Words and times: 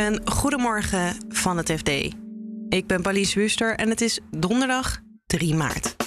Een 0.00 0.20
goedemorgen 0.24 1.16
van 1.28 1.56
het 1.56 1.72
FD. 1.72 1.88
Ik 2.68 2.86
ben 2.86 3.02
Paulies 3.02 3.34
Wuster 3.34 3.74
en 3.74 3.88
het 3.88 4.00
is 4.00 4.20
donderdag 4.30 5.00
3 5.26 5.54
maart. 5.54 5.99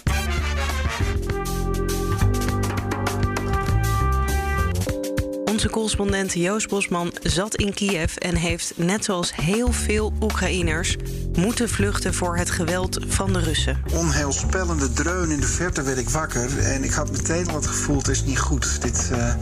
Onze 5.53 5.69
correspondent 5.69 6.33
Joost 6.33 6.69
Bosman 6.69 7.13
zat 7.21 7.55
in 7.55 7.73
Kiev 7.73 8.15
en 8.15 8.35
heeft, 8.35 8.73
net 8.75 9.05
zoals 9.05 9.35
heel 9.35 9.71
veel 9.71 10.13
Oekraïners, 10.21 10.95
moeten 11.37 11.69
vluchten 11.69 12.13
voor 12.13 12.37
het 12.37 12.49
geweld 12.49 12.99
van 13.07 13.33
de 13.33 13.39
Russen. 13.39 13.83
Onheilspellende 13.93 14.93
dreun 14.93 15.29
in 15.31 15.39
de 15.39 15.47
verte 15.47 15.81
werd 15.81 15.97
ik 15.97 16.09
wakker 16.09 16.59
en 16.59 16.83
ik 16.83 16.91
had 16.91 17.11
meteen 17.11 17.47
al 17.47 17.55
het 17.55 17.67
gevoel: 17.67 17.97
het 17.97 18.07
is 18.07 18.23
niet 18.23 18.39
goed. 18.39 18.81
Dit, 18.81 19.09
uh, 19.13 19.33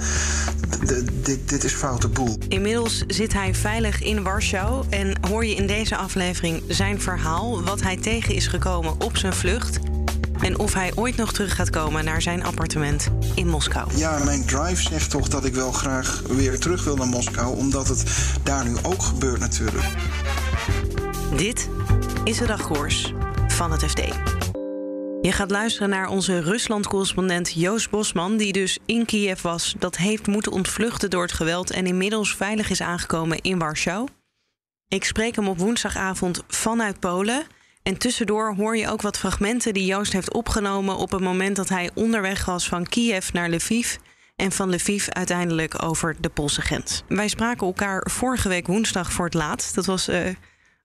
dit, 1.24 1.50
dit 1.50 1.64
is 1.64 1.74
foute 1.74 2.08
boel. 2.08 2.38
Inmiddels 2.48 3.04
zit 3.08 3.34
hij 3.34 3.56
veilig 3.56 4.02
in 4.02 4.24
Warschau 4.24 4.86
en 4.90 5.14
hoor 5.28 5.46
je 5.46 5.56
in 5.56 5.68
deze 5.68 5.96
aflevering 5.96 6.64
zijn 6.68 7.02
verhaal, 7.02 7.64
wat 7.64 7.82
hij 7.82 7.98
tegen 7.98 8.36
is 8.36 8.48
gekomen 8.48 9.02
op 9.02 9.18
zijn 9.18 9.34
vlucht. 9.34 9.80
En 10.42 10.60
of 10.60 10.74
hij 10.74 10.92
ooit 10.96 11.16
nog 11.16 11.34
terug 11.34 11.56
gaat 11.56 11.70
komen 11.70 12.06
naar 12.06 12.22
zijn 12.22 12.44
appartement 12.44 13.08
in 13.36 13.48
Moskou. 13.48 13.98
Ja, 13.98 14.24
mijn 14.24 14.46
drive 14.46 14.82
zegt 14.82 15.10
toch 15.10 15.28
dat 15.28 15.46
ik 15.46 15.54
wel 15.54 15.72
graag 15.72 16.22
weer 16.28 16.60
terug 16.60 16.84
wil 16.84 16.96
naar 16.96 17.08
Moskou, 17.08 17.58
omdat 17.58 17.88
het 17.88 18.04
daar 18.44 18.66
nu 18.66 18.76
ook 18.84 19.04
gebeurt 19.04 19.40
natuurlijk. 19.40 19.86
Dit 21.36 21.70
is 22.24 22.38
de 22.38 22.46
dagkoers 22.46 23.14
van 23.48 23.72
het 23.72 23.84
FD. 23.84 24.00
Je 25.22 25.32
gaat 25.32 25.52
luisteren 25.52 25.90
naar 25.90 26.08
onze 26.08 26.40
Rusland-correspondent 26.40 27.54
Joost 27.54 27.90
Bosman, 27.90 28.38
die 28.38 28.54
dus 28.54 28.80
in 28.86 29.06
Kiev 29.06 29.42
was, 29.42 29.76
dat 29.80 29.98
heeft 29.98 30.28
moeten 30.28 30.52
ontvluchten 30.52 31.10
door 31.10 31.22
het 31.22 31.32
geweld 31.32 31.72
en 31.72 31.86
inmiddels 31.86 32.36
veilig 32.36 32.70
is 32.70 32.82
aangekomen 32.82 33.42
in 33.42 33.60
Warschau. 33.60 34.08
Ik 34.88 35.04
spreek 35.04 35.36
hem 35.36 35.48
op 35.48 35.58
woensdagavond 35.58 36.44
vanuit 36.48 37.00
Polen. 37.00 37.44
En 37.84 37.98
tussendoor 37.98 38.56
hoor 38.56 38.78
je 38.78 38.90
ook 38.90 39.02
wat 39.02 39.18
fragmenten 39.18 39.74
die 39.74 39.86
Joost 39.86 40.14
heeft 40.14 40.34
opgenomen 40.34 40.96
op 40.96 41.12
het 41.12 41.22
moment 41.22 41.56
dat 41.56 41.70
hij 41.70 41.90
onderweg 41.94 42.46
was 42.46 42.68
van 42.68 42.88
Kiev 42.88 43.32
naar 43.32 43.50
Lviv. 43.50 43.96
En 44.36 44.52
van 44.52 44.70
Lviv 44.70 45.08
uiteindelijk 45.08 45.84
over 45.84 46.16
de 46.20 46.30
Poolse 46.30 46.62
grens. 46.62 47.04
Wij 47.08 47.28
spraken 47.28 47.68
elkaar 47.68 48.08
vorige 48.10 48.50
week 48.50 48.68
woensdag 48.68 49.12
voor 49.12 49.26
het 49.26 49.34
laatst. 49.34 49.76
Dat 49.76 49.86
was 49.86 50.10
uh, 50.10 50.28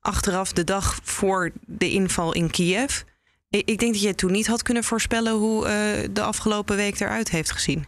achteraf 0.01 0.53
de 0.53 0.65
dag 0.65 0.99
voor 1.03 1.51
de 1.67 1.91
inval 1.91 2.33
in 2.33 2.51
Kiev. 2.51 3.03
Ik 3.49 3.79
denk 3.79 3.93
dat 3.93 4.03
je 4.03 4.15
toen 4.15 4.33
niet 4.33 4.47
had 4.47 4.63
kunnen 4.63 4.85
voorspellen 4.85 5.33
hoe 5.33 5.65
uh, 5.65 6.09
de 6.11 6.23
afgelopen 6.23 6.77
week 6.77 7.01
eruit 7.01 7.31
heeft 7.31 7.51
gezien. 7.51 7.87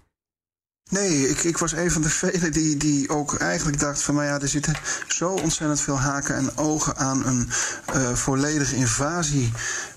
Nee, 0.88 1.28
ik, 1.28 1.44
ik 1.44 1.58
was 1.58 1.72
een 1.72 1.90
van 1.90 2.02
de 2.02 2.10
velen 2.10 2.52
die, 2.52 2.76
die 2.76 3.08
ook 3.08 3.34
eigenlijk 3.34 3.80
dacht 3.80 4.02
van... 4.02 4.14
nou 4.14 4.26
ja, 4.26 4.40
er 4.40 4.48
zitten 4.48 4.74
zo 5.08 5.28
ontzettend 5.28 5.80
veel 5.80 5.98
haken 5.98 6.34
en 6.34 6.56
ogen 6.56 6.96
aan 6.96 7.26
een 7.26 7.50
uh, 7.96 8.12
volledige 8.14 8.76
invasie... 8.76 9.52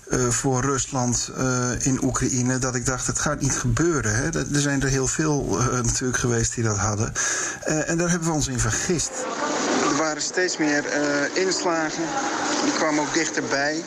Uh, 0.08 0.28
voor 0.28 0.60
Rusland 0.60 1.30
uh, 1.38 1.70
in 1.78 2.04
Oekraïne, 2.04 2.58
dat 2.58 2.74
ik 2.74 2.86
dacht, 2.86 3.06
het 3.06 3.18
gaat 3.18 3.40
niet 3.40 3.56
gebeuren. 3.56 4.14
Hè. 4.14 4.30
Er 4.32 4.60
zijn 4.60 4.82
er 4.82 4.88
heel 4.88 5.06
veel 5.06 5.58
natuurlijk 5.82 6.18
geweest 6.18 6.54
die 6.54 6.64
dat 6.64 6.76
hadden. 6.76 7.12
en 7.64 7.98
daar 7.98 8.10
hebben 8.10 8.28
we 8.28 8.34
ons 8.34 8.48
in 8.48 8.60
vergist. 8.60 9.10
Er 9.90 9.96
waren 9.96 10.22
steeds 10.22 10.56
meer 10.56 10.84
inslagen, 11.34 12.04
die 12.64 12.72
kwamen 12.72 13.00
ook 13.00 13.14
dichterbij. 13.14 13.82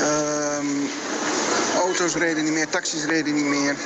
Ehm, 0.00 0.66
auto's 1.82 2.14
reden 2.14 2.44
niet 2.44 2.52
meer, 2.52 2.68
taxis 2.68 3.04
reden 3.04 3.34
niet 3.34 3.44
meer. 3.44 3.76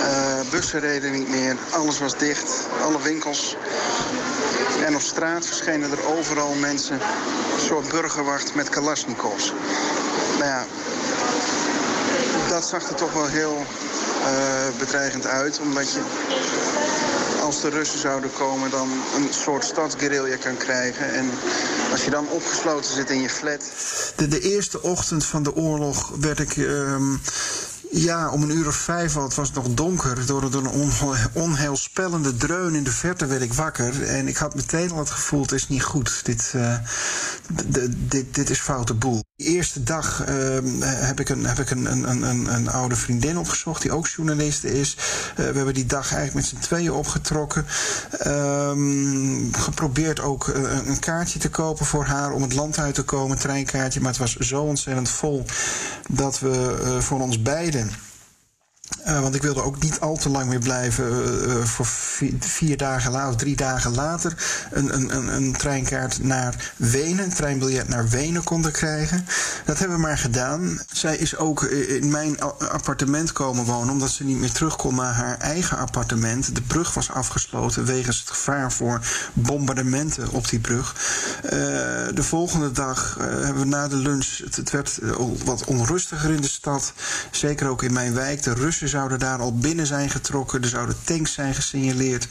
Uh, 0.00 0.40
bussen 0.50 0.80
reden 0.80 1.12
niet 1.12 1.28
meer, 1.28 1.56
alles 1.70 1.98
was 1.98 2.18
dicht, 2.18 2.66
alle 2.82 3.02
winkels. 3.02 3.56
En 4.86 4.94
op 4.94 5.00
straat 5.00 5.46
verschenen 5.46 5.90
er 5.90 6.06
overal 6.06 6.54
mensen, 6.54 6.94
een 7.54 7.66
soort 7.66 7.88
burgerwacht 7.88 8.54
met 8.54 8.68
kalasjnikovs. 8.68 9.52
Nou 10.38 10.44
ja, 10.44 10.64
dat 12.48 12.64
zag 12.64 12.88
er 12.88 12.94
toch 12.94 13.12
wel 13.12 13.26
heel 13.26 13.64
uh, 14.20 14.78
bedreigend 14.78 15.26
uit, 15.26 15.60
omdat 15.60 15.92
je 15.92 16.00
als 17.40 17.60
de 17.60 17.68
Russen 17.68 17.98
zouden 17.98 18.32
komen 18.32 18.70
dan 18.70 18.90
een 19.16 19.28
soort 19.30 19.64
stadsguerrilla 19.64 20.36
kan 20.36 20.56
krijgen. 20.56 21.12
En 21.12 21.30
als 21.90 22.04
je 22.04 22.10
dan 22.10 22.28
opgesloten 22.28 22.94
zit 22.94 23.10
in 23.10 23.20
je 23.20 23.30
flat. 23.30 23.60
De, 24.16 24.28
de 24.28 24.40
eerste 24.40 24.82
ochtend 24.82 25.24
van 25.24 25.42
de 25.42 25.54
oorlog 25.54 26.12
werd 26.20 26.38
ik. 26.38 26.56
Uh, 26.56 26.96
ja, 27.92 28.30
om 28.30 28.42
een 28.42 28.56
uur 28.56 28.66
of 28.66 28.74
vijf 28.74 29.16
al. 29.16 29.22
Het 29.22 29.34
was 29.34 29.52
nog 29.52 29.66
donker. 29.68 30.26
Door, 30.26 30.42
een 30.42 30.92
onheilspellende 31.32 32.36
dreun 32.36 32.74
in 32.74 32.84
de 32.84 32.90
verte 32.90 33.26
werd 33.26 33.42
ik 33.42 33.52
wakker. 33.52 34.02
En 34.02 34.28
ik 34.28 34.36
had 34.36 34.54
meteen 34.54 34.90
al 34.90 34.98
het 34.98 35.10
gevoel: 35.10 35.42
het 35.42 35.52
is 35.52 35.68
niet 35.68 35.82
goed. 35.82 36.20
Dit, 36.24 36.52
uh, 36.56 36.74
dit, 37.96 38.34
dit 38.34 38.50
is 38.50 38.58
foute 38.58 38.94
boel. 38.94 39.22
De 39.36 39.44
eerste 39.44 39.82
dag 39.82 40.24
uh, 40.28 40.28
heb 40.82 41.20
ik, 41.20 41.28
een, 41.28 41.44
heb 41.44 41.58
ik 41.58 41.70
een, 41.70 41.92
een, 41.92 42.10
een, 42.10 42.54
een, 42.54 42.68
oude 42.68 42.96
vriendin 42.96 43.38
opgezocht, 43.38 43.82
die 43.82 43.92
ook 43.92 44.08
journaliste 44.08 44.78
is. 44.80 44.96
Uh, 44.96 45.36
we 45.36 45.42
hebben 45.42 45.74
die 45.74 45.86
dag 45.86 46.14
eigenlijk 46.14 46.34
met 46.34 46.44
z'n 46.44 46.66
tweeën 46.66 46.92
opgetrokken. 46.92 47.66
Um, 48.26 49.54
geprobeerd 49.54 50.20
ook 50.20 50.46
een 50.86 50.98
kaartje 50.98 51.38
te 51.38 51.50
kopen 51.50 51.86
voor 51.86 52.04
haar 52.04 52.32
om 52.32 52.42
het 52.42 52.54
land 52.54 52.78
uit 52.78 52.94
te 52.94 53.02
komen, 53.02 53.30
een 53.30 53.42
treinkaartje. 53.42 54.00
Maar 54.00 54.10
het 54.10 54.20
was 54.20 54.36
zo 54.36 54.62
ontzettend 54.62 55.08
vol 55.08 55.44
dat 56.08 56.38
we 56.38 56.76
voor 57.00 57.20
ons 57.20 57.42
beiden 57.42 57.79
sin. 57.80 58.09
Uh, 59.06 59.20
want 59.20 59.34
ik 59.34 59.42
wilde 59.42 59.62
ook 59.62 59.82
niet 59.82 60.00
al 60.00 60.16
te 60.16 60.28
lang 60.28 60.48
meer 60.48 60.58
blijven. 60.58 61.04
Uh, 61.48 61.64
voor 61.64 61.86
vier, 62.38 62.76
dagen 62.76 63.12
later, 63.12 63.36
drie 63.36 63.56
dagen 63.56 63.94
later, 63.94 64.34
een, 64.70 64.94
een, 64.94 65.34
een, 65.34 65.52
treinkaart 65.52 66.22
naar 66.22 66.72
Wenen, 66.76 67.24
een 67.24 67.34
treinbiljet 67.34 67.88
naar 67.88 68.08
Wenen 68.08 68.44
konden 68.44 68.72
krijgen. 68.72 69.26
Dat 69.64 69.78
hebben 69.78 69.96
we 69.96 70.02
maar 70.02 70.18
gedaan. 70.18 70.80
Zij 70.92 71.16
is 71.16 71.36
ook 71.36 71.62
in 71.62 72.10
mijn 72.10 72.40
appartement 72.40 73.32
komen 73.32 73.64
wonen, 73.64 73.92
omdat 73.92 74.10
ze 74.10 74.24
niet 74.24 74.38
meer 74.38 74.52
terug 74.52 74.76
kon 74.76 74.94
naar 74.94 75.14
haar 75.14 75.38
eigen 75.38 75.78
appartement. 75.78 76.54
De 76.54 76.62
brug 76.62 76.94
was 76.94 77.10
afgesloten 77.10 77.84
wegens 77.84 78.18
het 78.18 78.30
gevaar 78.30 78.72
voor 78.72 79.00
bombardementen 79.32 80.30
op 80.30 80.48
die 80.48 80.60
brug. 80.60 80.94
De 82.14 82.22
volgende 82.22 82.72
dag 82.72 83.16
hebben 83.20 83.58
we 83.58 83.68
na 83.68 83.88
de 83.88 83.96
lunch, 83.96 84.38
het, 84.54 84.70
werd 84.70 84.98
wat 85.44 85.64
onrustiger 85.64 86.30
in 86.30 86.40
de 86.40 86.48
stad. 86.48 86.92
Zeker 87.30 87.68
ook 87.68 87.82
in 87.82 87.92
mijn 87.92 88.14
wijk. 88.14 88.42
De 88.42 88.54
Russen 88.54 88.79
zouden 88.88 89.18
daar 89.18 89.38
al 89.38 89.58
binnen 89.58 89.86
zijn 89.86 90.10
getrokken. 90.10 90.62
Er 90.62 90.68
zouden 90.68 90.96
tanks 91.04 91.32
zijn 91.32 91.54
gesignaleerd. 91.54 92.26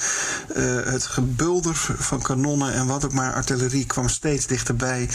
Uh, 0.55 0.83
het 0.85 1.05
gebulder 1.05 1.75
van 1.97 2.21
kanonnen 2.21 2.73
en 2.73 2.87
wat 2.87 3.05
ook 3.05 3.13
maar 3.13 3.33
artillerie 3.33 3.85
kwam 3.85 4.09
steeds 4.09 4.47
dichterbij. 4.47 5.09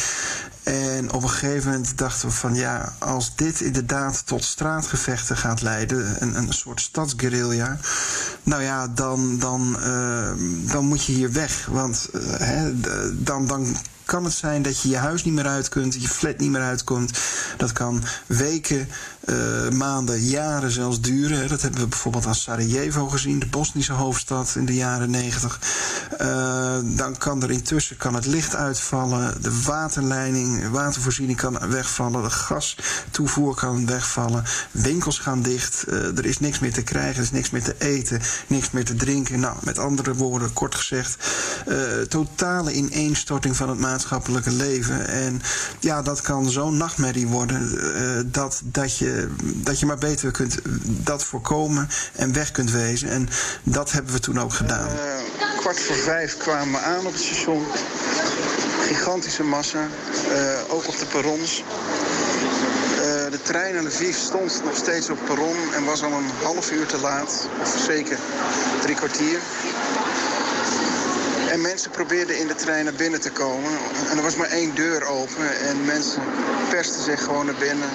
En 0.63 1.13
op 1.13 1.23
een 1.23 1.31
gegeven 1.31 1.71
moment 1.71 1.99
dachten 1.99 2.29
we 2.29 2.35
van 2.35 2.55
ja, 2.55 2.95
als 2.99 3.37
dit 3.37 3.61
inderdaad 3.61 4.27
tot 4.27 4.45
straatgevechten 4.45 5.37
gaat 5.37 5.63
leiden, 5.63 6.23
een, 6.23 6.37
een 6.37 6.53
soort 6.53 6.81
stadsguerrilla, 6.81 7.79
nou 8.43 8.63
ja, 8.63 8.89
dan, 8.89 9.39
dan, 9.39 9.77
uh, 9.81 10.31
dan 10.73 10.85
moet 10.85 11.05
je 11.05 11.13
hier 11.13 11.33
weg. 11.33 11.67
Want 11.67 12.09
uh, 12.13 12.23
hè, 12.39 12.81
dan, 13.23 13.47
dan 13.47 13.77
kan 14.05 14.25
het 14.25 14.33
zijn 14.33 14.63
dat 14.63 14.81
je 14.81 14.89
je 14.89 14.97
huis 14.97 15.25
niet 15.25 15.35
meer 15.35 15.47
uit 15.47 15.69
kunt, 15.69 16.03
je 16.03 16.09
flat 16.09 16.39
niet 16.39 16.51
meer 16.51 16.61
uitkomt. 16.61 17.19
Dat 17.57 17.73
kan 17.73 18.03
weken, 18.27 18.89
uh, 19.27 19.69
maanden, 19.69 20.21
jaren 20.21 20.71
zelfs 20.71 21.01
duren. 21.01 21.49
Dat 21.49 21.63
hebben 21.63 21.81
we 21.81 21.87
bijvoorbeeld 21.87 22.27
aan 22.27 22.35
Sarajevo 22.35 23.09
gezien, 23.09 23.39
de 23.39 23.47
Bosnische 23.47 23.93
hoofdstad 23.93 24.55
in 24.57 24.65
de 24.65 24.75
jaren 24.75 25.11
negentig. 25.11 25.61
Uh, 26.21 26.77
dan 26.83 27.17
kan 27.17 27.43
er 27.43 27.51
intussen 27.51 27.97
kan 27.97 28.15
het 28.15 28.27
licht 28.27 28.55
uitvallen, 28.55 29.43
de 29.43 29.63
waterleiding, 29.63 30.69
watervoorziening 30.69 31.39
kan 31.39 31.59
wegvallen, 31.69 32.23
de 32.23 32.31
gastoevoer 32.31 33.55
kan 33.55 33.87
wegvallen, 33.87 34.45
winkels 34.71 35.19
gaan 35.19 35.43
dicht, 35.43 35.85
uh, 35.89 36.19
er 36.19 36.27
is 36.27 36.39
niks 36.39 36.59
meer 36.59 36.73
te 36.73 36.83
krijgen, 36.83 37.17
er 37.17 37.23
is 37.23 37.31
niks 37.31 37.51
meer 37.51 37.63
te 37.63 37.75
eten, 37.79 38.21
niks 38.47 38.71
meer 38.71 38.85
te 38.85 38.95
drinken. 38.95 39.41
Nou, 39.41 39.57
met 39.63 39.79
andere 39.79 40.15
woorden, 40.15 40.53
kort 40.53 40.75
gezegd, 40.75 41.17
totale 42.09 42.73
ineenstorting 42.73 43.57
van 43.57 43.69
het 43.69 43.79
maatschappelijke 43.79 44.51
leven. 44.51 45.09
En 45.09 45.43
ja, 45.81 46.03
dat 46.03 46.21
kan 46.21 46.51
zo'n 46.51 46.77
nachtmerrie 46.77 47.27
worden 47.27 48.33
dat, 48.33 48.61
dat 48.65 48.99
je 48.99 49.14
dat 49.41 49.81
je 49.81 49.87
maar 49.87 49.99
beter 49.99 50.31
kunt 50.31 50.59
dat 50.87 51.25
voorkomen 51.25 51.89
en 52.13 52.33
weg 52.33 52.51
kunt 52.51 52.71
wezen. 52.71 53.09
En 53.09 53.29
dat 53.63 53.93
hebben 53.93 54.13
we 54.13 54.21
toen 54.21 54.41
ook 54.41 54.53
gedaan. 54.53 54.89
Uh, 54.89 55.59
kwart 55.59 55.81
voor 55.81 55.97
vijf 55.97 56.37
kwamen 56.37 56.73
we 56.73 56.79
aan 56.79 57.07
op 57.07 57.13
het 57.13 57.23
station. 57.23 57.65
Gigantische 58.81 59.43
massa, 59.43 59.89
ook 60.69 60.89
op 60.89 60.99
de 60.99 61.07
perrons. 61.07 61.65
De 63.31 63.43
trein 63.43 63.75
naar 63.75 63.83
Lviv 63.83 64.17
stond 64.17 64.63
nog 64.65 64.77
steeds 64.77 65.11
op 65.11 65.19
perron 65.25 65.57
en 65.75 65.85
was 65.85 66.03
al 66.03 66.13
een 66.13 66.31
half 66.43 66.73
uur 66.73 66.87
te 66.87 66.99
laat. 66.99 67.49
Of 67.61 67.77
zeker 67.87 68.19
drie 68.83 68.95
kwartier. 68.95 69.39
En 71.51 71.61
mensen 71.61 71.91
probeerden 71.91 72.39
in 72.39 72.47
de 72.47 72.55
trein 72.55 72.85
naar 72.85 72.95
binnen 72.95 73.21
te 73.21 73.31
komen. 73.31 73.71
En 74.11 74.17
er 74.17 74.23
was 74.23 74.37
maar 74.37 74.49
één 74.49 74.75
deur 74.75 75.05
open. 75.07 75.61
En 75.61 75.85
mensen 75.85 76.23
persten 76.71 77.03
zich 77.03 77.25
gewoon 77.25 77.47
naar 77.47 77.55
binnen. 77.59 77.89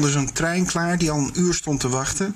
Dus 0.00 0.14
een 0.14 0.32
trein 0.32 0.66
klaar 0.66 0.98
die 0.98 1.10
al 1.10 1.18
een 1.18 1.32
uur 1.34 1.54
stond 1.54 1.80
te 1.80 1.88
wachten. 1.88 2.34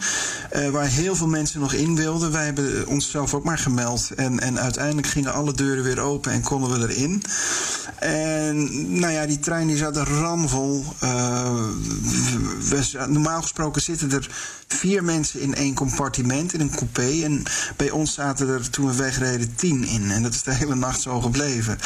Uh, 0.57 0.69
waar 0.69 0.87
heel 0.87 1.17
veel 1.17 1.27
mensen 1.27 1.61
nog 1.61 1.73
in 1.73 1.97
wilden. 1.97 2.33
Wij 2.33 2.45
hebben 2.45 2.87
onszelf 2.87 3.35
ook 3.35 3.45
maar 3.45 3.59
gemeld. 3.59 4.11
En, 4.17 4.41
en 4.41 4.61
uiteindelijk 4.61 5.07
gingen 5.07 5.33
alle 5.33 5.53
deuren 5.53 5.85
weer 5.85 6.01
open 6.01 6.33
en 6.33 6.43
konden 6.43 6.71
we 6.71 6.95
erin. 6.95 7.23
En 7.99 8.69
nou 8.99 9.13
ja, 9.13 9.27
die 9.27 9.39
trein 9.39 9.67
die 9.67 9.77
zat 9.77 9.97
er 9.97 10.09
ramvol. 10.09 10.85
Uh, 11.03 11.69
normaal 13.07 13.43
gesproken 13.43 13.83
zitten 13.83 14.13
er 14.13 14.29
vier 14.67 15.05
mensen 15.05 15.41
in 15.41 15.55
één 15.55 15.75
compartiment, 15.75 16.53
in 16.53 16.61
een 16.61 16.75
coupé. 16.75 17.23
En 17.25 17.43
bij 17.77 17.91
ons 17.91 18.15
zaten 18.15 18.49
er 18.49 18.71
toen 18.71 18.87
we 18.87 18.95
wegreden 18.95 19.55
tien 19.55 19.85
in. 19.85 20.11
En 20.11 20.23
dat 20.23 20.35
is 20.35 20.43
de 20.43 20.55
hele 20.55 20.75
nacht 20.75 21.01
zo 21.01 21.21
gebleven. 21.21 21.79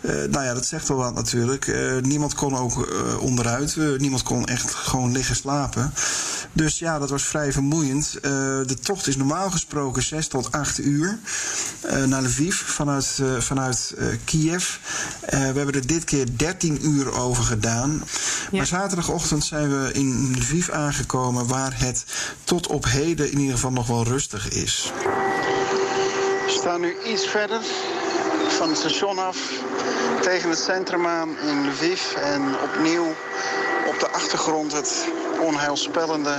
Uh, 0.00 0.12
nou 0.12 0.44
ja, 0.44 0.54
dat 0.54 0.66
zegt 0.66 0.88
wel 0.88 0.96
wat 0.96 1.14
natuurlijk. 1.14 1.66
Uh, 1.66 2.02
niemand 2.02 2.34
kon 2.34 2.56
ook 2.56 2.88
onderuit. 3.20 3.76
niemand 3.98 4.22
kon 4.22 4.46
echt 4.46 4.74
gewoon 4.74 5.12
liggen 5.12 5.36
slapen. 5.36 5.92
Dus 6.52 6.78
ja, 6.78 6.98
dat 6.98 7.10
was 7.10 7.22
vrij 7.22 7.52
vermoeiend. 7.52 8.12
de 8.22 8.76
tocht 8.82 9.06
is 9.06 9.16
normaal 9.16 9.50
gesproken 9.50 10.02
6 10.02 10.28
tot 10.28 10.52
8 10.52 10.78
uur 10.78 11.18
naar 12.06 12.22
Lviv 12.22 12.54
vanuit, 12.54 13.22
vanuit 13.38 13.94
Kiev. 14.24 14.76
we 15.20 15.36
hebben 15.36 15.74
er 15.74 15.86
dit 15.86 16.04
keer 16.04 16.26
13 16.36 16.86
uur 16.86 17.12
over 17.12 17.42
gedaan. 17.42 18.02
Ja. 18.50 18.56
Maar 18.56 18.66
zaterdagochtend 18.66 19.44
zijn 19.44 19.68
we 19.70 19.92
in 19.92 20.34
Lviv 20.38 20.68
aangekomen, 20.68 21.46
waar 21.46 21.72
het 21.80 22.04
tot 22.44 22.66
op 22.66 22.84
heden 22.84 23.32
in 23.32 23.38
ieder 23.38 23.54
geval 23.54 23.72
nog 23.72 23.86
wel 23.86 24.04
rustig 24.04 24.48
is. 24.50 24.92
We 26.44 26.54
staan 26.58 26.80
nu 26.80 26.96
iets 27.04 27.26
verder 27.26 27.60
van 28.48 28.68
het 28.68 28.78
station 28.78 29.18
af 29.18 29.52
tegen 30.22 30.50
het 30.50 30.58
centrum 30.58 31.06
aan 31.06 31.38
in 31.38 31.68
Lviv. 31.68 32.12
En 32.14 32.42
opnieuw 32.62 33.06
op 33.86 34.00
de 34.00 34.08
achtergrond 34.10 34.72
het 34.72 35.08
onheilspellende 35.40 36.38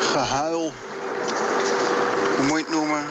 gehuil, 0.00 0.72
hoe 2.36 2.46
moet 2.46 2.58
je 2.58 2.64
het 2.64 2.74
noemen, 2.74 3.04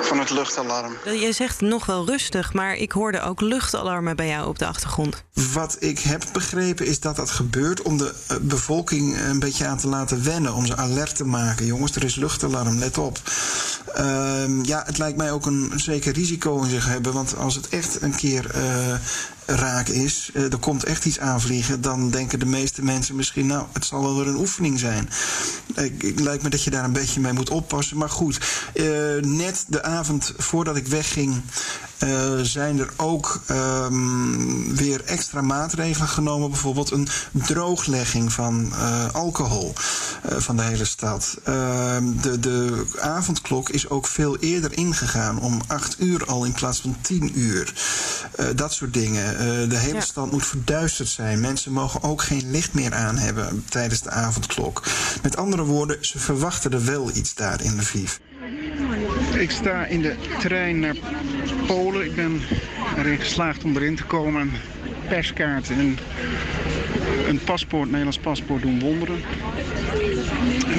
van 0.00 0.18
het 0.18 0.30
luchtalarm. 0.30 0.92
Je 1.04 1.32
zegt 1.32 1.60
nog 1.60 1.86
wel 1.86 2.06
rustig, 2.06 2.52
maar 2.52 2.74
ik 2.74 2.92
hoorde 2.92 3.20
ook 3.20 3.40
luchtalarmen 3.40 4.16
bij 4.16 4.28
jou 4.28 4.48
op 4.48 4.58
de 4.58 4.66
achtergrond. 4.66 5.22
Wat 5.52 5.76
ik 5.78 5.98
heb 5.98 6.24
begrepen 6.32 6.86
is 6.86 7.00
dat 7.00 7.16
dat 7.16 7.30
gebeurt 7.30 7.82
om 7.82 7.98
de 7.98 8.14
eh, 8.26 8.36
bevolking 8.40 9.16
een 9.28 9.38
beetje 9.38 9.66
aan 9.66 9.78
te 9.78 9.88
laten 9.88 10.24
wennen. 10.24 10.54
Om 10.54 10.66
ze 10.66 10.76
alert 10.76 11.16
te 11.16 11.24
maken. 11.24 11.66
Jongens, 11.66 11.96
er 11.96 12.04
is 12.04 12.14
luchtalarm, 12.14 12.78
let 12.78 12.98
op. 12.98 13.18
Uh, 13.98 14.62
ja, 14.62 14.82
het 14.86 14.98
lijkt 14.98 15.16
mij 15.16 15.32
ook 15.32 15.46
een 15.46 15.72
zeker 15.76 16.12
risico 16.12 16.62
in 16.62 16.70
zich 16.70 16.86
hebben. 16.86 17.12
Want 17.12 17.36
als 17.36 17.54
het 17.54 17.68
echt 17.68 18.02
een 18.02 18.14
keer 18.14 18.50
uh, 18.56 18.94
raak 19.46 19.88
is, 19.88 20.30
uh, 20.34 20.52
er 20.52 20.58
komt 20.58 20.84
echt 20.84 21.04
iets 21.04 21.18
aanvliegen, 21.18 21.80
dan 21.80 22.10
denken 22.10 22.38
de 22.38 22.46
meeste 22.46 22.82
mensen 22.84 23.16
misschien, 23.16 23.46
nou, 23.46 23.66
het 23.72 23.84
zal 23.84 24.02
wel 24.02 24.16
weer 24.16 24.26
een 24.26 24.36
oefening 24.36 24.78
zijn. 24.78 25.08
Het 25.74 26.20
lijkt 26.20 26.42
me 26.42 26.48
dat 26.48 26.62
je 26.62 26.70
daar 26.70 26.84
een 26.84 26.92
beetje 26.92 27.20
mee 27.20 27.32
moet 27.32 27.50
oppassen. 27.50 27.96
Maar 27.96 28.10
goed, 28.10 28.38
uh, 28.74 28.84
net 29.22 29.64
de 29.68 29.82
avond 29.82 30.32
voordat 30.36 30.76
ik 30.76 30.86
wegging, 30.86 31.42
uh, 32.04 32.38
zijn 32.42 32.78
er 32.78 32.88
ook 32.96 33.40
um, 33.50 34.76
weer 34.76 35.04
extra 35.04 35.40
maatregelen 35.40 36.08
genomen. 36.08 36.50
Bijvoorbeeld 36.50 36.90
een 36.90 37.08
drooglegging 37.32 38.32
van 38.32 38.72
uh, 38.72 39.08
alcohol 39.12 39.72
uh, 40.30 40.38
van 40.38 40.56
de 40.56 40.62
hele 40.62 40.84
stad. 40.84 41.38
Ehm, 41.44 42.04
de, 42.20 42.40
de 42.40 42.84
avondklok 43.00 43.68
is 43.68 43.88
ook 43.88 44.06
veel 44.06 44.36
eerder 44.36 44.76
ingegaan, 44.76 45.40
om 45.40 45.60
acht 45.66 45.96
uur 45.98 46.24
al 46.24 46.44
in 46.44 46.52
plaats 46.52 46.80
van 46.80 46.96
tien 47.00 47.38
uur. 47.38 47.72
dat 48.54 48.72
soort 48.72 48.94
dingen. 48.94 49.38
de 49.68 49.78
hele 49.78 49.94
ja. 49.94 50.00
stad 50.00 50.30
moet 50.30 50.46
verduisterd 50.46 51.08
zijn. 51.08 51.40
Mensen 51.40 51.72
mogen 51.72 52.02
ook 52.02 52.22
geen 52.22 52.50
licht 52.50 52.74
meer 52.74 52.94
aan 52.94 53.16
hebben 53.16 53.64
tijdens 53.68 54.02
de 54.02 54.10
avondklok. 54.10 54.82
Met 55.22 55.36
andere 55.36 55.64
woorden, 55.64 55.96
ze 56.00 56.18
verwachten 56.18 56.72
er 56.72 56.84
wel 56.84 57.10
iets 57.14 57.34
daar 57.34 57.62
in 57.62 57.76
Lviv. 57.76 58.16
Ik 59.38 59.50
sta 59.50 59.86
in 59.86 60.02
de 60.02 60.16
trein 60.38 60.80
naar 60.80 60.96
Polen. 61.66 62.04
Ik 62.04 62.14
ben 62.14 62.40
erin 62.96 63.18
geslaagd 63.18 63.64
om 63.64 63.76
erin 63.76 63.96
te 63.96 64.04
komen. 64.04 64.50
Perskaart 65.08 65.70
en 65.70 65.98
een 67.28 67.40
paspoort, 67.44 67.86
Nederlands 67.86 68.18
paspoort 68.18 68.62
doen 68.62 68.80
wonderen. 68.80 69.16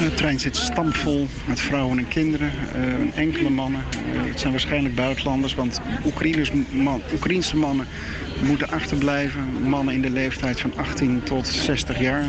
De 0.04 0.12
trein 0.16 0.40
zit 0.40 0.56
stampvol 0.56 1.28
met 1.46 1.60
vrouwen 1.60 1.98
en 1.98 2.08
kinderen, 2.08 2.52
uh, 2.76 3.18
enkele 3.18 3.50
mannen. 3.50 3.84
Uh, 4.16 4.24
het 4.30 4.40
zijn 4.40 4.52
waarschijnlijk 4.52 4.96
buitenlanders, 4.96 5.56
want 5.56 5.82
Oekraïners, 6.06 6.52
man, 6.70 7.02
Oekraïnse 7.14 7.58
mannen 7.58 7.88
moeten 8.42 8.70
achterblijven. 8.70 9.70
Mannen 9.70 9.94
in 9.94 10.02
de 10.02 10.10
leeftijd 10.10 10.60
van 10.60 10.74
18 10.76 11.24
tot 11.24 11.48
60 11.48 12.00
jaar. 12.00 12.24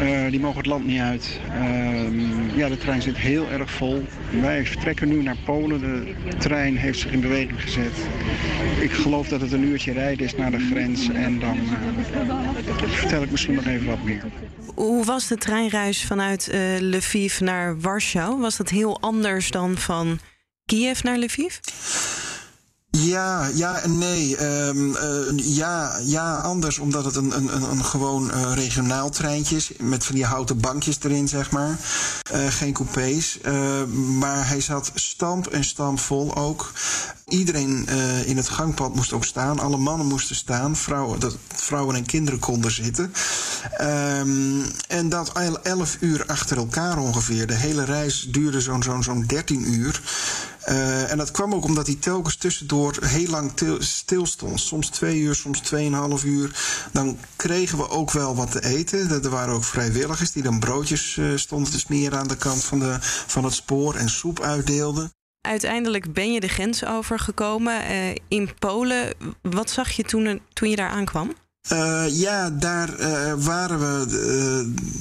Uh, 0.00 0.30
die 0.30 0.40
mogen 0.40 0.56
het 0.56 0.66
land 0.66 0.86
niet 0.86 1.00
uit. 1.00 1.40
Uh, 1.48 2.56
ja, 2.56 2.68
de 2.68 2.78
trein 2.78 3.02
zit 3.02 3.16
heel 3.16 3.50
erg 3.50 3.70
vol. 3.70 4.04
Wij 4.40 4.66
vertrekken 4.66 5.08
nu 5.08 5.22
naar 5.22 5.36
Polen. 5.44 5.80
De 5.80 6.36
trein 6.38 6.76
heeft 6.76 6.98
zich 6.98 7.12
in 7.12 7.20
beweging 7.20 7.62
gezet. 7.62 7.92
Ik 8.80 8.92
geloof 8.92 9.28
dat 9.28 9.40
het 9.40 9.52
een 9.52 9.62
uurtje 9.62 9.92
rijden 9.92 10.26
is 10.26 10.36
naar 10.36 10.50
de 10.50 10.68
grens. 10.70 11.08
En 11.08 11.38
dan 11.38 11.56
uh, 11.56 12.88
vertel 12.88 13.22
ik 13.22 13.30
misschien 13.30 13.54
nog 13.54 13.66
even 13.66 13.86
wat 13.86 14.02
meer. 14.02 14.24
Hoe 14.74 15.04
was 15.04 15.28
de 15.28 15.36
treinreis 15.36 16.04
vanuit 16.04 16.50
uh, 16.52 16.60
Lviv 16.78 17.40
naar 17.40 17.80
Warschau? 17.80 18.40
Was 18.40 18.56
dat 18.56 18.68
heel 18.68 19.00
anders 19.00 19.50
dan 19.50 19.76
van 19.76 20.18
Kiev 20.64 21.02
naar 21.02 21.18
Lviv? 21.18 21.58
Ja, 22.90 23.46
ja 23.54 23.80
en 23.80 23.98
nee. 23.98 24.44
Um, 24.66 24.94
uh, 24.94 24.98
ja, 25.36 25.98
ja, 26.02 26.34
anders 26.36 26.78
omdat 26.78 27.04
het 27.04 27.16
een, 27.16 27.36
een, 27.36 27.70
een 27.70 27.84
gewoon 27.84 28.30
uh, 28.34 28.52
regionaal 28.54 29.10
treintje 29.10 29.56
is. 29.56 29.70
Met 29.78 30.04
van 30.04 30.14
die 30.14 30.24
houten 30.24 30.60
bankjes 30.60 30.98
erin, 31.02 31.28
zeg 31.28 31.50
maar. 31.50 31.78
Uh, 32.34 32.46
geen 32.46 32.72
coupés. 32.72 33.38
maar 34.18 34.48
hij 34.48 34.60
zat 34.60 34.90
stamp 34.94 35.46
en 35.46 35.64
stamp 35.64 36.00
vol 36.00 36.36
ook. 36.36 36.72
Iedereen 37.28 37.86
in 38.24 38.36
het 38.36 38.48
gangpad 38.48 38.94
moest 38.94 39.12
ook 39.12 39.24
staan. 39.24 39.58
Alle 39.58 39.76
mannen 39.76 40.06
moesten 40.06 40.36
staan. 40.36 40.76
Vrouwen, 40.76 41.20
dat 41.20 41.36
vrouwen 41.54 41.96
en 41.96 42.06
kinderen 42.06 42.40
konden 42.40 42.70
zitten. 42.70 43.12
Um, 43.80 44.64
en 44.88 45.08
dat 45.08 45.32
11 45.62 45.96
uur 46.00 46.24
achter 46.26 46.56
elkaar 46.56 46.98
ongeveer. 46.98 47.46
De 47.46 47.54
hele 47.54 47.84
reis 47.84 48.26
duurde 48.30 48.60
zo'n 48.60 48.82
zo'n 48.82 49.02
zo'n 49.02 49.24
13 49.26 49.72
uur. 49.72 50.00
Uh, 50.68 51.10
en 51.10 51.18
dat 51.18 51.30
kwam 51.30 51.54
ook 51.54 51.64
omdat 51.64 51.86
hij 51.86 51.96
telkens 51.96 52.36
tussendoor 52.36 52.96
heel 53.00 53.30
lang 53.30 53.52
stil 53.78 54.26
stond. 54.26 54.60
Soms 54.60 54.88
twee 54.88 55.18
uur, 55.18 55.34
soms 55.34 55.60
tweeënhalf 55.60 56.24
uur. 56.24 56.50
Dan 56.92 57.18
kregen 57.36 57.78
we 57.78 57.88
ook 57.88 58.10
wel 58.10 58.36
wat 58.36 58.50
te 58.50 58.64
eten. 58.64 59.22
Er 59.22 59.30
waren 59.30 59.54
ook 59.54 59.64
vrijwilligers 59.64 60.32
die 60.32 60.42
dan 60.42 60.60
broodjes 60.60 61.16
uh, 61.16 61.36
stonden 61.36 61.72
te 61.72 61.78
smeren 61.78 62.18
aan 62.18 62.28
de 62.28 62.36
kant 62.36 62.64
van, 62.64 62.78
de, 62.78 62.96
van 63.26 63.44
het 63.44 63.54
spoor 63.54 63.94
en 63.94 64.08
soep 64.08 64.40
uitdeelden. 64.40 65.12
Uiteindelijk 65.40 66.12
ben 66.12 66.32
je 66.32 66.40
de 66.40 66.48
grens 66.48 66.84
overgekomen 66.84 67.90
uh, 67.90 68.14
in 68.28 68.50
Polen. 68.58 69.14
Wat 69.42 69.70
zag 69.70 69.90
je 69.90 70.02
toen, 70.02 70.40
toen 70.52 70.70
je 70.70 70.76
daar 70.76 70.90
aankwam? 70.90 71.32
Uh, 71.68 72.08
ja, 72.08 72.50
daar 72.50 73.00
uh, 73.00 73.32
waren 73.36 73.78
we 73.78 74.06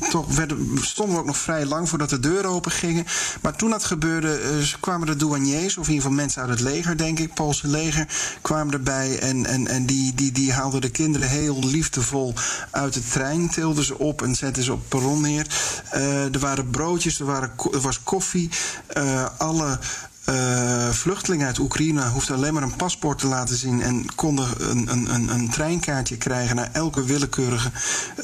uh, 0.01 0.09
toch 0.09 0.35
werden, 0.35 0.77
stonden 0.81 1.15
we 1.15 1.21
ook 1.21 1.27
nog 1.27 1.37
vrij 1.37 1.65
lang 1.65 1.89
voordat 1.89 2.09
de 2.09 2.19
deuren 2.19 2.49
open 2.49 2.71
gingen. 2.71 3.05
Maar 3.41 3.55
toen 3.55 3.69
dat 3.69 3.83
gebeurde, 3.83 4.39
kwamen 4.79 5.07
de 5.07 5.15
douaniers, 5.15 5.77
of 5.77 5.87
in 5.87 5.93
ieder 5.93 6.09
geval 6.09 6.23
mensen 6.23 6.41
uit 6.41 6.49
het 6.49 6.59
leger, 6.59 6.97
denk 6.97 7.19
ik, 7.19 7.33
Poolse 7.33 7.67
leger, 7.67 8.07
kwamen 8.41 8.73
erbij 8.73 9.19
en, 9.19 9.45
en, 9.45 9.67
en 9.67 9.85
die, 9.85 10.13
die, 10.13 10.31
die 10.31 10.53
haalden 10.53 10.81
de 10.81 10.89
kinderen 10.89 11.29
heel 11.29 11.59
liefdevol 11.65 12.33
uit 12.71 12.93
de 12.93 13.03
trein, 13.03 13.49
tilden 13.49 13.83
ze 13.83 13.99
op 13.99 14.21
en 14.21 14.35
zetten 14.35 14.63
ze 14.63 14.73
op 14.73 14.81
perron 14.87 15.21
neer. 15.21 15.47
er 16.31 16.39
waren 16.39 16.69
broodjes, 16.69 17.19
er, 17.19 17.25
waren, 17.25 17.51
er 17.71 17.81
was 17.81 18.03
koffie, 18.03 18.49
alle 19.37 19.79
uh, 20.29 20.89
vluchtelingen 20.89 21.47
uit 21.47 21.59
Oekraïne 21.59 22.09
hoefden 22.09 22.35
alleen 22.35 22.53
maar 22.53 22.63
een 22.63 22.75
paspoort 22.75 23.17
te 23.17 23.27
laten 23.27 23.55
zien 23.55 23.81
en 23.81 24.15
konden 24.15 24.47
een, 24.69 25.13
een, 25.13 25.29
een 25.33 25.49
treinkaartje 25.49 26.17
krijgen 26.17 26.55
naar 26.55 26.69
elke 26.71 27.03
willekeurige 27.03 27.71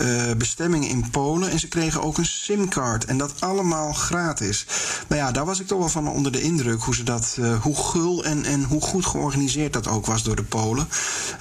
uh, 0.02 0.08
bestemming 0.38 0.88
in 0.88 1.10
Polen. 1.10 1.50
En 1.50 1.60
ze 1.60 1.68
kregen 1.68 2.02
ook 2.02 2.18
een 2.18 2.26
simcard 2.26 3.06
en 3.06 3.18
dat 3.18 3.42
allemaal 3.42 3.94
gratis. 3.94 4.66
Nou 5.08 5.22
ja, 5.22 5.32
daar 5.32 5.46
was 5.46 5.60
ik 5.60 5.68
toch 5.68 5.80
wel 5.80 5.90
van 5.90 6.08
onder 6.08 6.32
de 6.32 6.42
indruk 6.42 6.82
hoe 6.82 6.96
ze 6.96 7.04
dat, 7.04 7.38
uh, 7.40 7.62
hoe 7.62 7.76
gul 7.76 8.24
en, 8.24 8.46
en 8.46 8.64
hoe 8.64 8.82
goed 8.82 9.06
georganiseerd 9.06 9.74
dat 9.74 9.88
ook 9.88 10.06
was 10.06 10.24
door 10.24 10.36
de 10.36 10.44
Polen. 10.44 10.88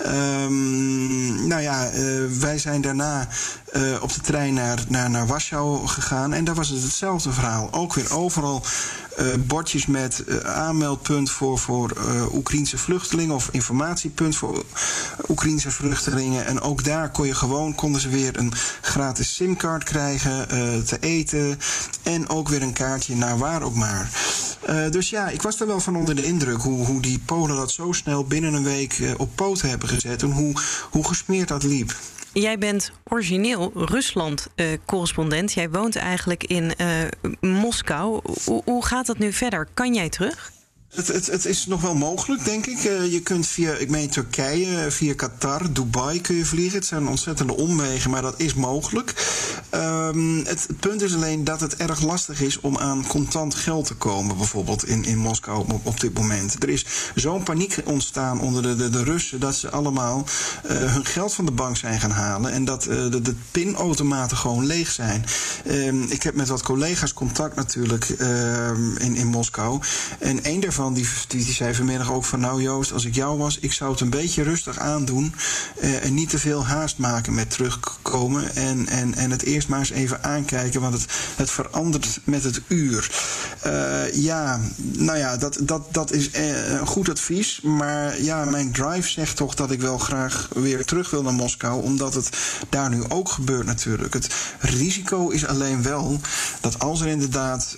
Um, 0.06 1.46
nou 1.46 1.62
ja, 1.62 1.90
wij 2.40 2.58
zijn 2.58 2.80
daarna 2.80 3.28
op 4.00 4.12
de 4.12 4.20
trein 4.20 4.54
naar, 4.54 4.84
naar, 4.88 5.10
naar 5.10 5.26
Warschau 5.26 5.86
gegaan 5.86 6.32
en 6.32 6.44
daar 6.44 6.54
was 6.54 6.68
het 6.68 6.82
hetzelfde 6.82 7.32
verhaal. 7.32 7.68
Ook 7.72 7.94
weer 7.94 8.12
overal 8.12 8.62
uh, 9.18 9.26
bordjes 9.46 9.86
met 9.86 10.24
uh, 10.26 10.38
aanmeldpunt 10.38 11.30
voor, 11.30 11.58
voor 11.58 11.92
uh, 11.96 12.34
Oekraïnse 12.34 12.78
vluchtelingen 12.78 13.34
of 13.34 13.48
informatiepunt 13.52 14.36
voor 14.36 14.64
Oekraïnse 15.28 15.70
vluchtelingen. 15.70 16.46
En 16.46 16.60
ook 16.60 16.84
daar 16.84 17.10
kon 17.10 17.26
je 17.26 17.34
gewoon, 17.34 17.74
konden 17.74 18.00
ze 18.00 18.08
weer 18.08 18.38
een 18.38 18.52
gratis 18.80 19.34
simcard 19.34 19.84
krijgen, 19.84 20.48
te 20.84 20.96
eten 21.00 21.58
en 22.02 22.28
ook 22.28 22.48
weer 22.48 22.62
een 22.62 22.72
kaartje 22.72 23.16
naar 23.16 23.38
waar 23.38 23.62
ook 23.62 23.74
maar. 23.74 24.10
dus 24.90 25.10
ja, 25.10 25.28
ik 25.28 25.42
was 25.42 25.60
er 25.60 25.66
wel 25.66 25.80
van 25.80 25.96
onder 25.96 26.14
de 26.14 26.24
indruk 26.24 26.62
hoe, 26.62 26.86
hoe 26.86 27.00
die 27.00 27.18
Polen 27.18 27.56
dat 27.56 27.70
zo 27.70 27.92
snel 27.92 28.24
binnen 28.24 28.54
een 28.54 28.64
week 28.64 29.14
op 29.16 29.30
poten 29.34 29.68
hebben 29.68 29.88
gezet 29.88 30.22
en 30.22 30.30
hoe, 30.30 30.52
hoe 30.90 31.06
gesmeerd 31.06 31.48
dat 31.48 31.62
liep. 31.62 31.94
Jij 32.34 32.58
bent 32.58 32.92
origineel 33.04 33.72
Rusland-correspondent. 33.74 35.52
jij 35.52 35.70
woont 35.70 35.96
eigenlijk 35.96 36.44
in 36.44 36.72
Moskou. 37.40 38.20
hoe 38.64 38.84
gaat 38.84 39.06
dat 39.06 39.18
nu 39.18 39.32
verder? 39.32 39.68
Kan 39.74 39.94
jij 39.94 40.08
terug? 40.08 40.53
Het, 40.94 41.26
het, 41.26 41.44
is 41.44 41.66
nog 41.66 41.80
wel 41.80 41.94
mogelijk, 41.94 42.44
denk 42.44 42.66
ik. 42.66 42.84
Uh, 42.84 43.12
je 43.12 43.20
kunt 43.20 43.46
via, 43.46 43.72
ik 43.72 43.90
meen 43.90 44.10
Turkije, 44.10 44.90
via 44.90 45.14
Qatar, 45.14 45.72
Dubai 45.72 46.20
kun 46.20 46.36
je 46.36 46.44
vliegen. 46.44 46.78
Het 46.78 46.86
zijn 46.86 47.08
ontzettende 47.08 47.56
omwegen, 47.56 48.10
maar 48.10 48.22
dat 48.22 48.34
is 48.36 48.54
mogelijk. 48.54 49.14
Um, 49.70 50.44
het, 50.44 50.66
punt 50.80 51.02
is 51.02 51.14
alleen 51.14 51.44
dat 51.44 51.60
het 51.60 51.76
erg 51.76 52.02
lastig 52.02 52.40
is 52.40 52.60
om 52.60 52.78
aan 52.78 53.06
contant 53.06 53.54
geld 53.54 53.86
te 53.86 53.94
komen, 53.94 54.36
bijvoorbeeld 54.36 54.86
in, 54.86 55.04
in 55.04 55.18
Moskou 55.18 55.66
op, 55.82 56.00
dit 56.00 56.14
moment. 56.14 56.62
Er 56.62 56.68
is 56.68 56.86
zo'n 57.14 57.42
paniek 57.42 57.76
ontstaan 57.84 58.40
onder 58.40 58.62
de, 58.62 58.76
de, 58.76 58.90
de 58.90 59.04
Russen 59.04 59.40
dat 59.40 59.54
ze 59.54 59.70
allemaal 59.70 60.24
uh, 60.64 60.92
hun 60.92 61.04
geld 61.04 61.34
van 61.34 61.44
de 61.44 61.52
bank 61.52 61.76
zijn 61.76 62.00
gaan 62.00 62.10
halen 62.10 62.52
en 62.52 62.64
dat 62.64 62.82
de, 62.82 63.20
de 63.22 63.34
pinautomaten 63.50 64.36
gewoon 64.36 64.66
leeg 64.66 64.90
zijn. 64.90 65.24
Um, 65.66 66.02
ik 66.02 66.22
heb 66.22 66.34
met 66.34 66.48
wat 66.48 66.62
collega's 66.62 67.12
contact 67.12 67.56
natuurlijk 67.56 68.08
ehm, 68.08 68.96
in, 68.96 69.16
in 69.16 69.26
Moskou. 69.26 69.80
En 70.18 70.38
een 70.42 70.60
daarvan 70.60 70.83
die, 70.92 71.06
die, 71.28 71.52
zei 71.52 71.74
vanmiddag 71.74 72.12
ook 72.12 72.24
van 72.24 72.40
nou 72.40 72.62
Joost, 72.62 72.92
als 72.92 73.04
ik 73.04 73.14
jou 73.14 73.38
was, 73.38 73.58
ik 73.58 73.72
zou 73.72 73.90
het 73.90 74.00
een 74.00 74.10
beetje 74.10 74.42
rustig 74.42 74.78
aandoen 74.78 75.34
uh, 75.82 76.04
en 76.04 76.14
niet 76.14 76.30
te 76.30 76.38
veel 76.38 76.66
haast 76.66 76.98
maken 76.98 77.34
met 77.34 77.50
terugkomen 77.50 78.54
en, 78.54 78.86
en, 78.88 79.14
en 79.14 79.30
het 79.30 79.42
eerst 79.42 79.68
maar 79.68 79.78
eens 79.78 79.90
even 79.90 80.22
aankijken, 80.22 80.80
want 80.80 80.94
het, 80.94 81.06
het 81.36 81.50
verandert 81.50 82.20
met 82.24 82.44
het 82.44 82.60
uur. 82.68 83.10
Uh, 83.66 84.14
ja, 84.14 84.60
nou 84.78 85.18
ja, 85.18 85.36
dat, 85.36 85.58
dat, 85.62 85.94
dat 85.94 86.12
is 86.12 86.30
uh, 86.30 86.70
een 86.70 86.86
goed 86.86 87.08
advies, 87.08 87.60
maar 87.60 88.22
ja, 88.22 88.44
mijn 88.44 88.72
drive 88.72 89.08
zegt 89.08 89.36
toch 89.36 89.54
dat 89.54 89.70
ik 89.70 89.80
wel 89.80 89.98
graag 89.98 90.48
weer 90.52 90.84
terug 90.84 91.10
wil 91.10 91.22
naar 91.22 91.32
Moskou, 91.32 91.82
omdat 91.82 92.14
het 92.14 92.28
daar 92.68 92.90
nu 92.90 93.02
ook 93.08 93.28
gebeurt 93.28 93.66
natuurlijk. 93.66 94.12
Het 94.14 94.28
risico 94.60 95.28
is 95.28 95.46
alleen 95.46 95.82
wel 95.82 96.20
dat 96.60 96.78
als 96.78 97.00
er 97.00 97.06
inderdaad 97.06 97.76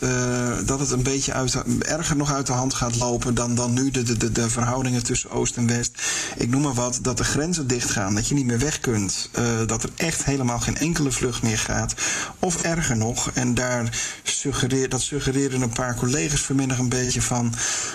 dat 0.64 0.80
het 0.80 0.90
een 0.90 1.02
beetje 1.02 1.32
uit, 1.32 1.56
erger 1.78 2.16
nog 2.16 2.32
uit 2.32 2.46
de 2.46 2.52
hand 2.52 2.74
gaat 2.74 2.95
lopen 2.96 3.34
dan, 3.34 3.54
dan 3.54 3.72
nu 3.72 3.90
de, 3.90 4.16
de, 4.16 4.32
de 4.32 4.50
verhoudingen 4.50 5.02
tussen 5.02 5.30
Oost 5.30 5.56
en 5.56 5.66
West. 5.66 6.02
Ik 6.36 6.48
noem 6.48 6.62
maar 6.62 6.74
wat, 6.74 6.98
dat 7.02 7.16
de 7.16 7.24
grenzen 7.24 7.66
dichtgaan, 7.66 8.14
dat 8.14 8.28
je 8.28 8.34
niet 8.34 8.46
meer 8.46 8.58
weg 8.58 8.80
kunt. 8.80 9.30
Uh, 9.38 9.66
dat 9.66 9.82
er 9.82 9.90
echt 9.96 10.24
helemaal 10.24 10.60
geen 10.60 10.76
enkele 10.76 11.12
vlucht 11.12 11.42
meer 11.42 11.58
gaat. 11.58 11.94
Of 12.38 12.62
erger 12.62 12.96
nog, 12.96 13.30
en 13.34 13.54
daar 13.54 13.98
suggereer, 14.22 14.88
dat 14.88 15.00
suggereren 15.00 15.62
een 15.62 15.72
paar 15.72 15.94
collega's 15.94 16.40
vanmiddag 16.40 16.78
een 16.78 16.88
beetje 16.88 17.22
van. 17.22 17.54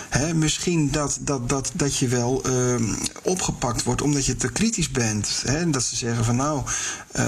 Hè, 0.10 0.34
misschien 0.34 0.92
dat, 0.92 1.18
dat, 1.22 1.50
dat, 1.50 1.72
dat 1.74 1.98
je 1.98 2.08
wel 2.08 2.42
uh, 2.50 2.96
opgepakt 3.24 3.84
wordt 3.84 4.02
omdat 4.02 4.26
je 4.26 4.36
te 4.36 4.52
kritisch 4.52 4.92
bent. 4.92 5.44
Hè, 5.46 5.70
dat 5.70 5.84
ze 5.84 5.96
zeggen 5.96 6.26
van 6.26 6.36
nou, 6.36 6.58
uh, 6.58 7.24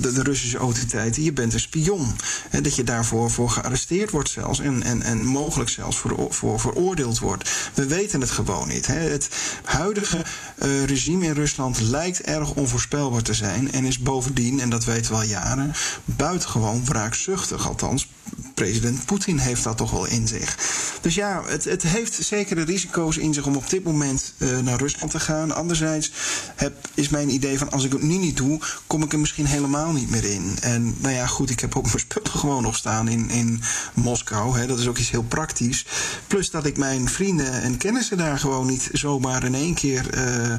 de, 0.00 0.12
de, 0.12 0.22
Russische 0.22 0.58
autoriteiten, 0.58 1.22
je 1.22 1.32
bent 1.32 1.52
een 1.52 1.60
spion. 1.60 2.14
Hè, 2.50 2.60
dat 2.60 2.76
je 2.76 2.84
daarvoor 2.84 3.30
voor 3.30 3.50
gearresteerd 3.50 4.10
wordt 4.10 4.30
zelfs. 4.30 4.60
En, 4.60 4.82
en, 4.82 5.02
en 5.02 5.24
mogelijk 5.24 5.70
zelfs 5.70 5.96
voor, 5.96 6.26
voor 6.28 6.60
veroordeeld 6.60 7.15
wordt. 7.18 7.70
We 7.74 7.86
weten 7.86 8.20
het 8.20 8.30
gewoon 8.30 8.68
niet. 8.68 8.86
Hè. 8.86 8.98
Het 8.98 9.28
huidige 9.64 10.24
uh, 10.62 10.84
regime 10.84 11.26
in 11.26 11.32
Rusland 11.32 11.80
lijkt 11.80 12.20
erg 12.20 12.54
onvoorspelbaar 12.54 13.22
te 13.22 13.34
zijn 13.34 13.72
en 13.72 13.84
is 13.84 13.98
bovendien, 13.98 14.60
en 14.60 14.70
dat 14.70 14.84
weten 14.84 15.10
we 15.10 15.16
al 15.16 15.24
jaren, 15.24 15.72
buitengewoon 16.04 16.84
wraakzuchtig. 16.84 17.66
Althans, 17.68 18.08
president 18.56 19.04
Poetin 19.04 19.38
heeft 19.38 19.64
dat 19.64 19.76
toch 19.76 19.90
wel 19.90 20.06
in 20.06 20.28
zich. 20.28 20.56
Dus 21.00 21.14
ja, 21.14 21.42
het, 21.46 21.64
het 21.64 21.82
heeft 21.82 22.24
zekere 22.24 22.62
risico's 22.62 23.16
in 23.16 23.34
zich 23.34 23.46
om 23.46 23.56
op 23.56 23.70
dit 23.70 23.84
moment 23.84 24.34
uh, 24.38 24.58
naar 24.58 24.78
Rusland 24.78 25.10
te 25.10 25.20
gaan. 25.20 25.54
Anderzijds 25.54 26.12
heb, 26.54 26.88
is 26.94 27.08
mijn 27.08 27.28
idee 27.28 27.58
van 27.58 27.70
als 27.70 27.84
ik 27.84 27.92
het 27.92 28.02
nu 28.02 28.16
niet 28.16 28.36
doe, 28.36 28.60
kom 28.86 29.02
ik 29.02 29.12
er 29.12 29.18
misschien 29.18 29.46
helemaal 29.46 29.92
niet 29.92 30.10
meer 30.10 30.24
in. 30.24 30.56
En 30.60 30.94
nou 30.98 31.14
ja, 31.14 31.26
goed, 31.26 31.50
ik 31.50 31.60
heb 31.60 31.76
ook 31.76 31.86
mijn 31.86 31.98
spullen 31.98 32.30
gewoon 32.40 32.62
nog 32.62 32.76
staan 32.76 33.08
in, 33.08 33.30
in 33.30 33.62
Moskou. 33.94 34.58
Hè. 34.58 34.66
Dat 34.66 34.78
is 34.78 34.88
ook 34.88 34.98
iets 34.98 35.10
heel 35.10 35.22
praktisch. 35.22 35.86
Plus 36.26 36.50
dat 36.50 36.66
ik 36.66 36.76
mijn 36.76 37.08
vrienden 37.08 37.62
en 37.62 37.76
kennissen 37.76 38.16
daar 38.16 38.38
gewoon 38.38 38.66
niet 38.66 38.88
zomaar 38.92 39.44
in 39.44 39.54
één 39.54 39.74
keer 39.74 40.14
uh, 40.14 40.54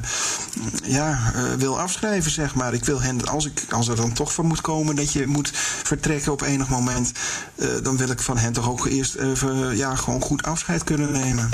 ja, 0.82 1.32
uh, 1.36 1.52
wil 1.52 1.80
afschrijven, 1.80 2.30
zeg 2.30 2.54
maar. 2.54 2.74
Ik 2.74 2.84
wil 2.84 3.02
hen, 3.02 3.26
als, 3.26 3.46
ik, 3.46 3.64
als 3.70 3.88
er 3.88 3.96
dan 3.96 4.12
toch 4.12 4.34
van 4.34 4.46
moet 4.46 4.60
komen 4.60 4.96
dat 4.96 5.12
je 5.12 5.26
moet 5.26 5.50
vertrekken 5.82 6.32
op 6.32 6.42
enig 6.42 6.68
moment, 6.68 7.12
uh, 7.56 7.68
dan 7.88 7.96
wil 7.96 8.10
ik 8.10 8.20
van 8.20 8.38
hen 8.38 8.52
toch 8.52 8.68
ook 8.68 8.86
eerst 8.86 9.14
even 9.14 9.76
ja, 9.76 9.94
gewoon 9.94 10.20
goed 10.20 10.42
afscheid 10.42 10.84
kunnen 10.84 11.12
nemen. 11.12 11.50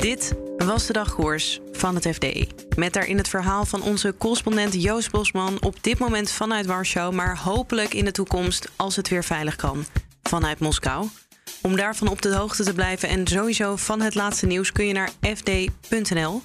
Dit 0.00 0.34
was 0.58 0.86
de 0.86 0.92
dagkoers 0.92 1.60
van 1.72 1.94
het 1.94 2.08
FD. 2.14 2.26
Met 2.76 2.92
daarin 2.92 3.16
het 3.16 3.28
verhaal 3.28 3.64
van 3.64 3.82
onze 3.82 4.14
correspondent 4.18 4.82
Joost 4.82 5.10
Bosman 5.10 5.62
op 5.62 5.76
dit 5.80 5.98
moment 5.98 6.30
vanuit 6.30 6.66
Warschau, 6.66 7.14
maar 7.14 7.38
hopelijk 7.38 7.94
in 7.94 8.04
de 8.04 8.12
toekomst 8.12 8.68
als 8.76 8.96
het 8.96 9.08
weer 9.08 9.24
veilig 9.24 9.56
kan 9.56 9.84
vanuit 10.22 10.58
Moskou. 10.58 11.08
Om 11.62 11.76
daarvan 11.76 12.08
op 12.08 12.22
de 12.22 12.34
hoogte 12.34 12.64
te 12.64 12.74
blijven 12.74 13.08
en 13.08 13.26
sowieso 13.26 13.76
van 13.76 14.00
het 14.00 14.14
laatste 14.14 14.46
nieuws 14.46 14.72
kun 14.72 14.86
je 14.86 14.92
naar 14.92 15.10
fd.nl. 15.20 16.42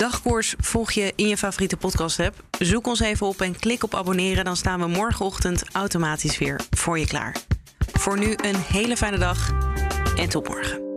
Dagkoers 0.00 0.54
volg 0.58 0.92
je 0.92 1.12
in 1.16 1.28
je 1.28 1.36
favoriete 1.36 1.76
podcast-app. 1.76 2.44
Zoek 2.58 2.86
ons 2.86 3.00
even 3.00 3.26
op 3.26 3.40
en 3.40 3.58
klik 3.58 3.82
op 3.82 3.94
abonneren, 3.94 4.44
dan 4.44 4.56
staan 4.56 4.80
we 4.80 4.86
morgenochtend 4.86 5.64
automatisch 5.72 6.38
weer 6.38 6.60
voor 6.70 6.98
je 6.98 7.06
klaar. 7.06 7.36
Voor 7.92 8.18
nu 8.18 8.34
een 8.36 8.56
hele 8.56 8.96
fijne 8.96 9.18
dag 9.18 9.50
en 10.16 10.28
tot 10.28 10.48
morgen. 10.48 10.89